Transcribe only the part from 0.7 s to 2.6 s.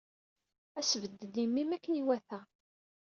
Ad as-bedden i mmi-m akken iwata.